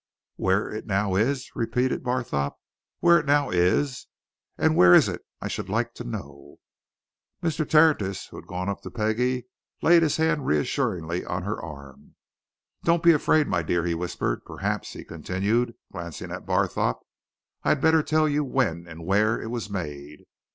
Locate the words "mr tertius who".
7.43-8.37